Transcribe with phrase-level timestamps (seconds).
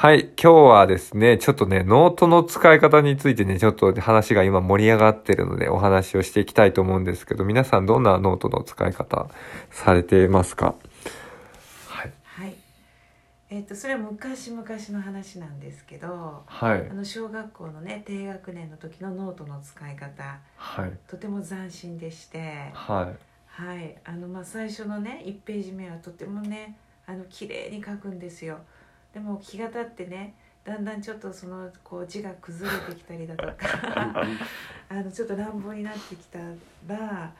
[0.00, 9.28] はい、今日はですね、ちょっとね、ノートの使い方についてね、ちょっと話が今盛り上がってるのでお話をしていきたいと思うんですけど、皆さんどんなノートの使い方
[9.70, 10.74] されてますか？
[11.86, 12.12] はい。
[12.24, 12.54] はい。
[13.50, 16.94] えっ、とそれは昔々の話なんですけど、はいあ。
[16.94, 20.92] の小学校のね低学年の時のノートの使い方、はい。
[21.08, 23.62] とても斬新でして、はい。
[23.62, 23.96] はい。
[24.06, 28.60] あのまあ最初のね1ページ目はとてもねあの綺麗に書くんですよ。
[29.14, 30.34] でも気が経ってね。
[30.62, 33.54] だんだんちょっとそのこう字が崩れてきたりだとか
[34.90, 36.38] あのちょっと乱暴になってきた
[36.86, 37.32] ら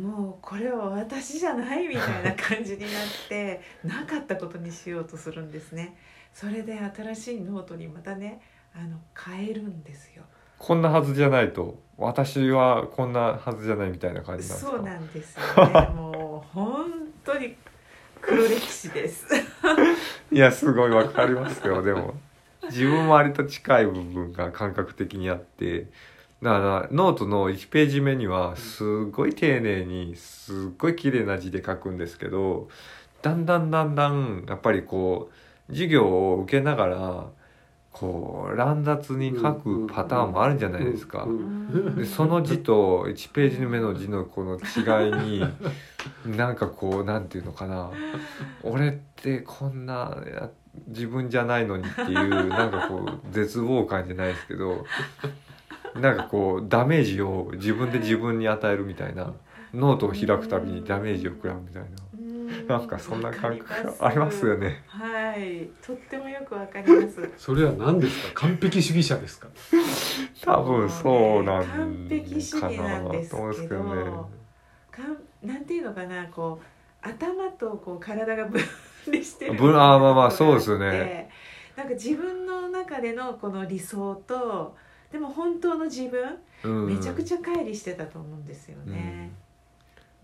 [0.00, 2.90] もうこれは私じゃないみたいな感じになっ
[3.28, 5.94] て なかったことにしようとするんですね。
[6.32, 8.40] それで新しいノートにまたね
[8.74, 10.22] あの変えるんですよ。
[10.58, 14.70] こんなはずじゃないと、私はこんなはずじゃないみたいな感じなんですか？
[14.70, 15.88] そうなんですよね。
[15.94, 16.90] もう本
[17.22, 17.54] 当に
[18.22, 19.26] 黒歴史です
[20.34, 22.14] いや、すごいわかりますよ、でも。
[22.64, 25.86] 自分も割と近い部分が感覚的にあって、
[26.42, 32.68] だから、ノートの1ページ目には、すごい丁寧に、すっごい綺麗な字で書くんですけど、
[33.22, 35.30] だんだんだんだん、やっぱりこ
[35.68, 37.26] う、授業を受けながら、
[37.92, 41.28] こう、乱雑に書くパターンもあるじゃないですか。
[41.96, 45.44] でその字と1ページ目の字のこの違いに
[46.26, 47.90] なんかこうなんていうのかな。
[48.62, 50.50] 俺ってこんなや
[50.88, 54.84] 自分じゃないのにっていうなんかこう絶望感じゃないですけど
[56.00, 59.32] なんかこうダメージを自分で自分に与えるみたいな
[59.72, 61.88] ノートを開くたびにダメージを食らうみたいな。
[62.68, 64.82] なんかそんな感覚がありますよね。
[64.86, 65.68] はい。
[65.84, 67.30] とってもよくわかります。
[67.36, 68.42] それは何ですか？
[68.42, 69.48] 完璧主義者ですか？
[70.42, 74.30] 多分そうなん完璧主義なんですかなと思うんですけけどねど
[74.90, 78.60] かんなんていうのかなこう頭とこう体が分
[79.04, 81.28] 離してるぶあーまあまあそうですよね。
[81.76, 84.76] なんか自分の中でのこの理想と
[85.12, 86.96] でも本当の自分、うん。
[86.96, 89.32] めちゃくちゃ乖離してたと思うんですよね、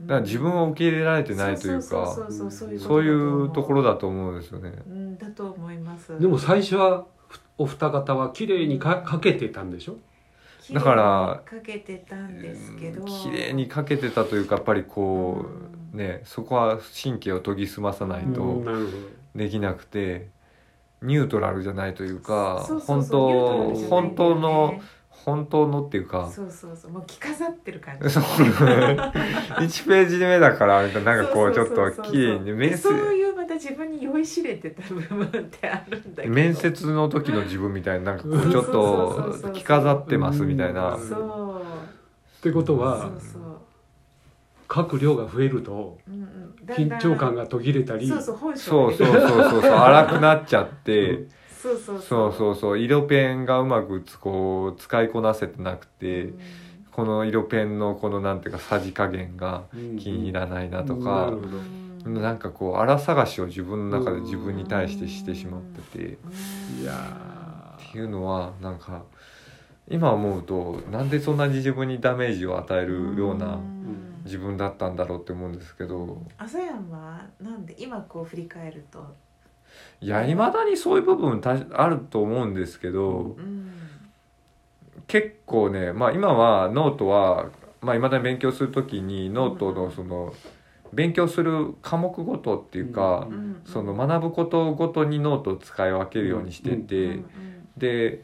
[0.00, 4.72] だから自分を受け入れられてないというかそうそうそうそういうそういうところだだと思うんですよね。
[4.86, 6.18] うんだと思います。
[6.18, 7.06] でも最初は
[7.58, 9.96] お二方は綺麗にかかけてたんでしょ？
[10.72, 13.04] だから綺麗にかけてたんですけど。
[13.04, 15.46] 綺麗にかけてたというかやっぱりこ
[15.92, 18.34] うねそこは神経を研ぎ澄まさないうん。
[18.34, 18.62] と
[19.34, 20.28] できなくて
[21.02, 28.08] ニュートラルじゃないというか本当本当の本当のっていうかそうそうそうもう着飾ってる感じ。
[28.10, 30.88] そう 1ページ目だからな
[31.22, 36.34] んかこうちょっと綺麗にで面接そういうまた自分に酔いしれてた部分ってあるんだけど。
[36.34, 40.94] 面接の時の自分みたいななんかこうちょっそうそうそうそうと着飾ってますみたいな。
[40.94, 41.08] うん。
[41.08, 41.62] そう。
[42.38, 43.42] ってことそはうそう
[44.72, 45.98] 書く量が増えると
[46.68, 48.06] 緊張感が途切れたり。
[48.06, 48.94] そうそうそう。
[48.94, 49.20] そううそう。
[49.50, 51.26] そうそう荒くなっちゃって。
[51.60, 52.32] そうそうそう。
[52.32, 56.38] そうそう色ペンがうまくつこう使いこなせてなくて、うん。
[56.92, 59.96] この色ペンのこのなんていうかさじ加減がうん。
[59.98, 61.30] 気に入らないなとなか。
[61.30, 66.10] る、ほどなんかこう荒探しを自分の中で自分に対してしてしまってて、っ
[66.80, 69.02] いやていうのはなんか
[69.88, 74.10] 今思うとなんでそんなに自分にダメージを与えるようなうん。
[74.24, 76.22] 自分だったんだろうって思うんですけど。
[76.38, 79.04] あさやんはなんで今こう振り返ると。
[80.00, 83.70] いやいまだにそういう部分たあると思うんですけど、うん。
[85.06, 87.48] 結構ねまあ今はノートは
[87.80, 90.34] まあ未だに勉強するときにノートのその
[90.92, 97.24] 勉強する科目ごとっていうか、うんうんその学ぶことごとにノートを使い分けるようにしてて、うん
[97.76, 98.22] で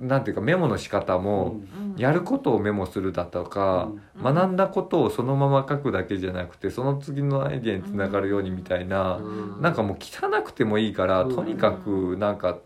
[0.00, 1.96] なんていうかメモの仕方も、うん。
[1.96, 4.34] やることをメモするだとか、うん。
[4.34, 9.60] 学んだことをそのまま書くだけじゃなくてその次のアイデアにつながるようにみたいな、うん。
[9.60, 11.34] なんかもう汚くてもいいから、うん。
[11.34, 12.58] とにかくなんか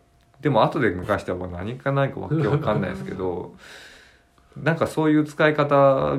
[0.42, 3.54] でも後で向かしてはもう何かないかわけわかんないですけど
[4.56, 6.16] なんかそういう使い方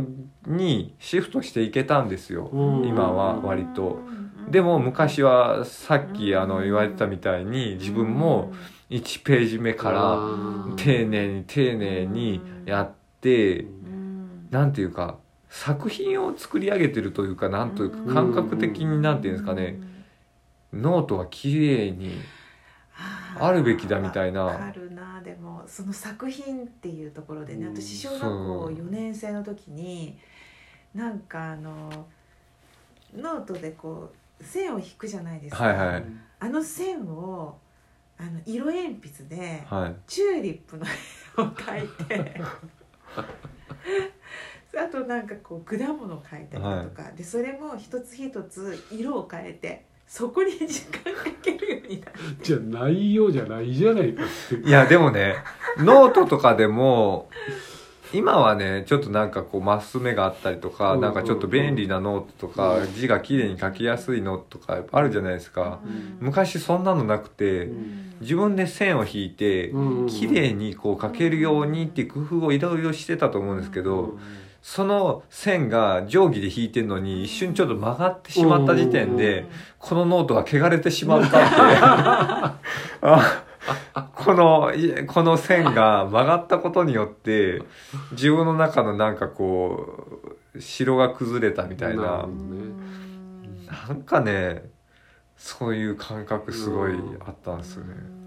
[0.47, 2.85] にシフトしていけたんですよ、うん。
[2.85, 3.99] 今は割と。
[4.07, 8.51] うんでも昔はさっきあの言われてたみたいに自分も
[8.89, 10.75] 1ページ目からうん。
[10.75, 12.91] 丁寧に丁寧にやっ
[13.21, 14.47] てうん。
[14.51, 15.17] なんていうか
[15.49, 19.79] 作品を作り上げてるというかなんというか感覚的になんていうんですかね
[20.73, 22.11] ノートは綺麗に
[22.95, 24.45] あるべきだみたいな。
[24.45, 25.21] わかるな。
[25.21, 30.17] でもその作品っていうところでねうん私小学校そう4年生の時に
[30.93, 32.07] なんかあの
[33.15, 36.05] ノートでこう線を引くじゃないですか、はいはい。
[36.39, 37.57] あの線を
[38.17, 39.95] あの色鉛筆ではい。
[40.07, 42.41] チューリップの絵を描いて
[44.77, 52.13] あとなんかこう果物を描いたりだとか、でそれも一つ一つ色を変えてそこに時間かけるようになる。
[52.41, 54.67] じゃあ内容じゃないじゃないかって。
[54.67, 55.35] いやでもね
[55.79, 57.29] ノートとかでも
[58.13, 62.93] 今はねちょっとなんかこうマス目があったりとか、うんなんかちょっと便利なノートとか、うん。
[62.93, 66.17] 字が綺麗に書きやすいノートとかあるじゃないですか、うん。
[66.19, 68.13] 昔そんなのなくて、うん。
[68.21, 74.19] 自分で線を引いて、うん綺麗にこう書けるようにっていう工夫をいろいろしてたと思うんですけど、
[74.63, 79.45] その線が定規で引いてるのに一瞬ちょっと曲がってしまった時点で、
[79.77, 81.55] このノートは汚れてしまったって
[83.03, 83.41] あ
[84.15, 87.61] このいこの線が曲がったことによって
[88.11, 92.01] 自分の中のなんかこう城が崩れたみたいな。
[92.03, 92.73] なるほうん
[93.87, 94.63] なんかね
[95.35, 96.93] そういう感覚すごい
[97.25, 98.22] あったんですよね。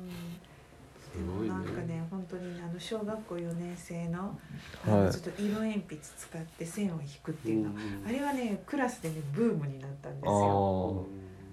[1.16, 1.54] すごいね。
[1.54, 4.38] なんかね本当にあの小学校4年生の
[4.86, 5.00] あはい。
[5.06, 7.70] のちょっと色鉛筆使って線を引くっていうの、
[8.06, 11.06] あれはねクラスでねブームになったんですよ。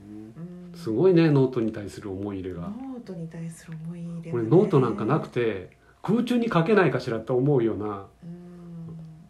[0.08, 0.78] うん。
[0.78, 2.62] すごいねノートに対する思い入れが。
[2.62, 8.40] ノートに対する思い入れこれはねノートなんかなくて空中に書けないかしらと思うようなうん。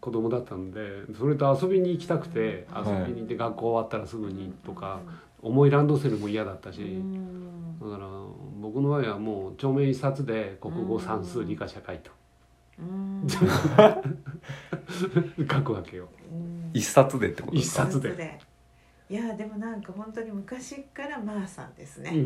[0.00, 0.80] 子供だったんで
[1.18, 2.98] それと遊びに行きたくてうん。
[3.00, 5.00] 遊びに行って学校終わったらすぐにとか
[5.44, 7.78] 重いランドセルも嫌だったしうん。
[7.78, 8.08] だから
[8.60, 12.10] 僕の場合はもう帳面一冊で国語算数理科社会と。
[12.78, 13.26] うん。
[13.30, 13.38] 書
[15.62, 16.08] くわけよ。
[16.32, 16.70] うん。
[16.72, 18.40] 一冊でってことですか一冊で。
[19.10, 22.24] いやでもなんか本当に昔からマーさんですね、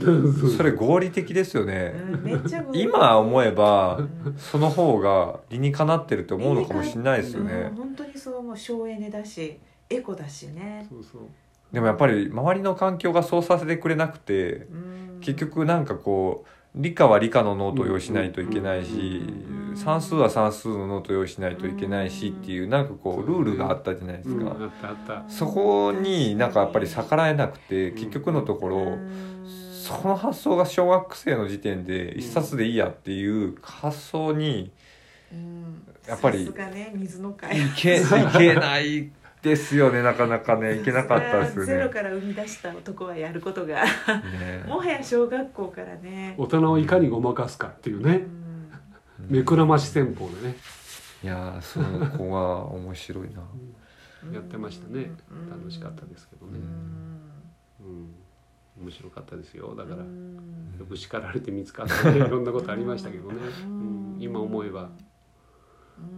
[0.56, 1.92] それ合理的ですよね。
[1.96, 2.82] うん、めっちゃ合理。
[2.82, 4.36] 今思えばうん。
[4.38, 7.70] その方が理にかなってるって思うのかもしれないですよね。
[7.70, 7.74] うん。
[7.74, 8.56] 本当にそう思う。
[8.56, 9.58] 省エネだし
[9.90, 11.22] エコだしね、そうそう
[11.72, 15.18] でもやっぱり周りの環境がそうさせてくれなくてうん。
[15.20, 19.22] 結局なんかこう理科は理科のノートを用意しないといけないし
[19.70, 19.76] うん。
[19.76, 25.24] 算数は算数のノートを用意しないといけないしっていうなんかこうルールがあったじゃないですか。
[25.28, 27.96] そこになんかやっぱり逆らえなくてうん。
[27.96, 29.44] 結局のところうん
[29.82, 34.70] その発想が小学生の時点で一冊でいいやっていう発想に
[35.32, 35.82] うん。
[36.06, 36.48] やっぱりい
[37.76, 38.00] けい
[38.36, 39.10] けない
[39.42, 41.90] ですよねなかなかねいけなかったですよゼロね。
[41.90, 43.84] から生み出した男はやることが。
[43.84, 44.64] ね。
[44.66, 46.34] もはや小学校からね。
[46.38, 48.26] 大人をいかにごまかすかっていうね。
[49.20, 49.36] うん。
[49.36, 50.56] 目くらまし戦法でね。
[51.22, 53.42] いやーその子は面白いな。
[54.32, 55.12] やってましたね。
[55.30, 56.62] うん楽しかったですけどうね、ん。
[57.80, 58.14] うん、
[58.82, 59.74] 面白かったですよ。
[59.76, 60.76] だからうん。
[60.78, 62.16] よく叱られて見つかってね。
[62.16, 64.82] いろんなことありましたけどね、うん、今思えば。
[64.82, 64.98] うん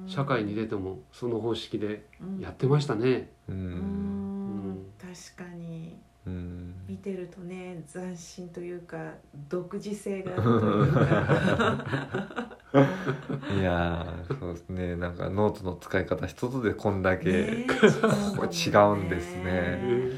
[0.06, 2.40] 社会に出てもその方式でうん。
[2.40, 4.72] やってましたね、ううん。
[4.72, 4.86] ん。
[4.98, 5.98] 確かに。
[6.26, 6.74] うん。
[6.88, 9.14] 見てるとね斬新というか
[9.48, 12.56] 独自性があるというか。
[13.52, 14.96] いやーそうですね。
[14.96, 19.42] なんかノートの使い方一つでこんだけ、ね違うんですね。
[19.46, 20.12] え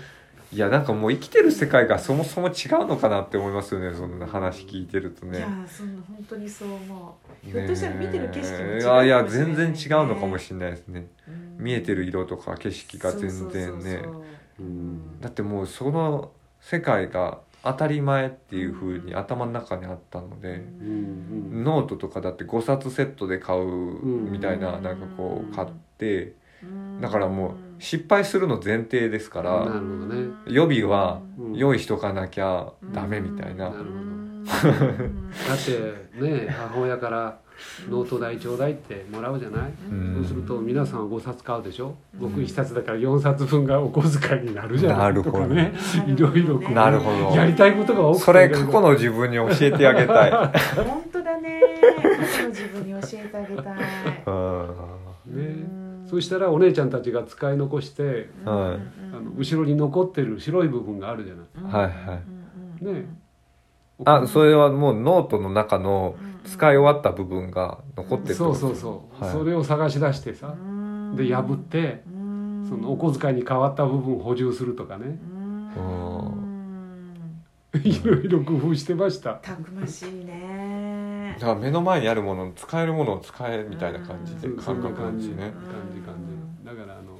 [0.52, 5.38] いやなんかもう生きてる世界がそもそも違うのかなって思いますよねそんな話聞いてるとね。
[5.38, 8.84] いやそんな本当にそう思うひょっとしたら見てる景色も違ういかもしれないね。
[8.84, 11.06] やいや全然違うのかもしれないですね。
[11.26, 11.56] うん。
[11.58, 14.02] 見えてる色とか景色が全然ね。
[15.22, 21.64] だってもうその世界が当たり前っていう風に頭の中にあったので、うんうん。
[21.64, 24.82] ノートとかだって5冊セットで買うみたいな、うん。
[24.82, 27.00] なんかこう買ってうん。
[27.00, 30.29] だからもう失敗するの前提ですかなるらほどね。
[30.46, 31.55] 予備はうん。
[31.55, 33.84] 用意しとかなきゃダメみたいな、なるほど。
[33.84, 34.12] うん
[34.44, 37.38] だってね母親から
[37.88, 40.14] ノート代ちょうだいってもらうじゃない、うん。
[40.16, 45.38] そうすると皆さん5冊買うでしょ、僕1冊だから4冊分がお小遣いになるじゃない、なるほど。
[45.38, 45.73] とかね。
[46.06, 47.37] いろいろこうなるほど。
[47.37, 50.30] やりたいことが多くてそれ過去の自分に教えてあげたい。
[50.85, 51.61] 本当だね。
[51.92, 53.75] 過去の自分に教えてあげたい。
[54.26, 54.66] うん。
[55.26, 55.66] ね。
[55.76, 55.81] うん
[56.12, 58.16] そしたらお姉ちゃんたちが使い残してはい。
[58.45, 58.49] あ
[59.19, 61.73] の後ろに残ってる白い部分があるじゃない。
[61.73, 62.21] はいは
[62.83, 62.85] い。
[62.85, 63.07] いね
[64.04, 69.33] あそれはもうノートの中の使い終わった部分が残ってるってそうそうそう、はい。
[69.33, 70.54] それを探し出してさ
[71.16, 72.02] で破って
[72.69, 75.19] そのお小遣いに変わった部分を補充するとかね。
[77.83, 79.37] いろいろ工夫してました。
[79.37, 85.52] たくましいねだから目の前にあるもの使えるものを使えみたいな感じで感覚なん感じ感ですね
[85.94, 86.14] じ感
[86.62, 87.18] じだからあの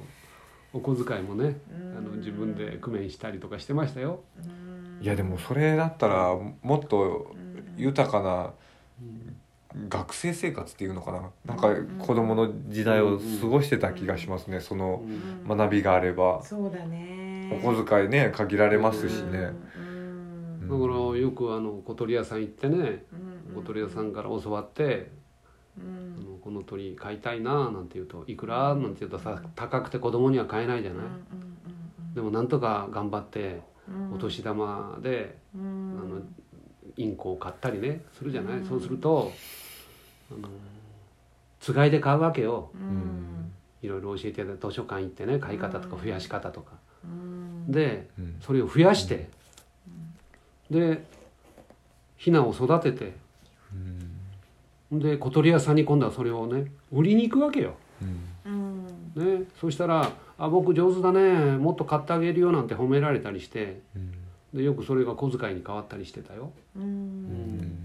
[0.73, 1.57] お小遣いもね
[1.97, 4.21] あの自分で工面したりとかしてましたよ。
[5.01, 7.35] いやでもそれだったらもっと
[7.77, 8.53] 豊かな
[9.89, 11.29] 学生生活っていうのかな。
[11.45, 14.61] なんか子供の時代を過ごしてた気がしますね。
[14.61, 15.03] その
[15.47, 16.41] 学びがあれば。
[16.43, 17.61] そうだね。
[17.63, 19.51] お小遣いね限られますしね。
[19.77, 20.67] うん。
[20.67, 23.03] だからよくあの小鳥屋さん行ってね
[23.55, 25.11] うん小鳥屋さんから教わって
[25.77, 28.75] うあんのこの鳥買いたいななんて言うといくら？
[28.75, 31.05] なんて言うとさ高くて子供には買えないじゃない？
[32.15, 34.13] でもなんとか頑張ってうん。
[34.13, 35.99] お年玉でうん。
[36.01, 36.21] あの
[36.95, 38.65] インコを買ったりねするじゃない、うん。
[38.67, 39.31] そうすると
[40.31, 40.49] あの
[41.59, 42.71] つがいで買うわけよ。
[42.75, 43.51] うん。
[43.81, 46.03] いろいろ教えて図書館行ってね買い方とかうん。
[46.03, 47.71] 増やし方とか、うん。
[47.71, 48.37] でうん。
[48.41, 49.29] それを増やして、
[50.69, 51.03] で
[52.17, 53.13] ヒナを育てて
[54.91, 54.99] うん。
[54.99, 57.75] で小鳥屋さんに今度はそれをね売りに行くわけよ。
[58.01, 58.19] うん。
[58.45, 58.83] うん
[59.39, 64.11] ね、そしたら「あ僕上手だねもっと買ってあげるよ」なんて褒められたりしてうん。
[64.53, 66.51] でよくそれが小遣いに変わったりしてたよ。
[66.75, 67.77] ううんん。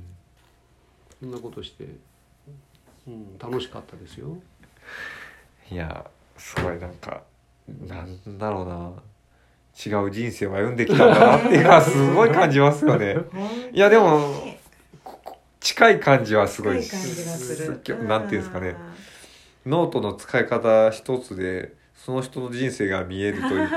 [1.20, 1.86] そんなことして、
[3.06, 4.36] うん、楽しかったですよ。
[5.70, 6.04] いや
[6.36, 7.22] すごいなんか
[7.86, 8.92] なんだろうな。
[9.86, 13.16] 違う人生を歩んできたんだなっていうのはすごい感じますよね。
[13.72, 14.18] いやでも
[15.68, 17.80] 近い感じはすごい近い感じがする。
[17.84, 18.74] すなんていうんですかね。
[19.66, 23.76] ノートの使い方一つでその人の人生が見えるというか。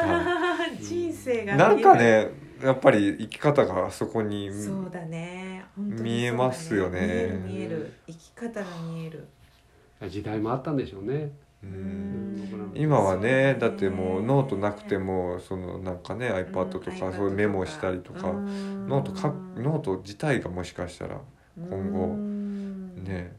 [0.79, 2.29] 人生がなんかね
[2.63, 5.65] やっぱり生き方がそこにそうだね。
[5.77, 7.01] 見えますよね。
[7.01, 7.93] 見える見える。
[8.07, 9.27] 生き方が見える。
[10.09, 11.29] 時代もあったんでしょうね。
[11.61, 12.37] ううん。
[12.37, 18.29] ん今はねそうだってもうノートなくてもそのなんかね iPad とかうんそういうメモしたりとか。
[18.29, 18.87] うん。
[18.87, 21.19] ノートかノート自体がもしかしたら
[21.57, 22.05] 今後。
[22.05, 23.03] うん。
[23.03, 23.33] ね。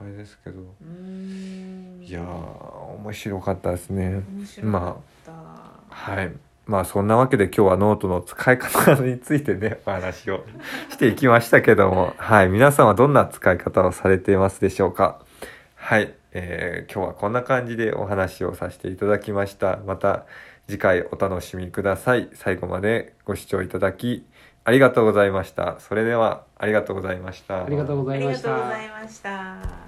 [0.00, 0.60] あれですけど。
[0.80, 2.02] うん。
[2.02, 2.24] いやー
[3.00, 4.22] 面白かったですね。
[4.32, 5.32] 面白かった。
[5.88, 6.32] はい。
[6.66, 10.44] まあそんなわけで今日はノートの使い方についてね お話を
[10.90, 12.14] していきましたけども。
[12.18, 12.48] はい。
[12.48, 15.20] 皆さんはどんな使い方をされていますでしょうか。
[15.76, 19.78] はい、えー今日はこんな感じでお話をさせていただきました。
[19.86, 20.24] また
[20.68, 22.28] 次回お楽しみください。
[22.34, 24.26] 最後までご視聴いただき
[24.66, 25.78] ありがとうございました。
[25.78, 27.64] それではありがとうございました。
[27.64, 28.52] ありがとうございました。
[28.52, 29.85] ありがとうございました。